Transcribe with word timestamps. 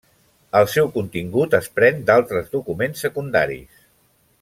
El 0.59 0.69
seu 0.75 0.89
contingut 0.95 1.55
es 1.59 1.69
pren 1.77 2.01
d’altres 2.09 2.51
documents 2.59 3.07
secundaris. 3.09 3.89